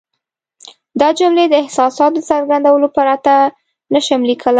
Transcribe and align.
دا 0.99 1.09
جملې 1.19 1.45
د 1.49 1.53
احساساتو 1.63 2.13
د 2.15 2.19
څرګندولو 2.29 2.87
پرته 2.97 3.33
نه 3.93 3.99
شم 4.05 4.21
لیکلای. 4.29 4.49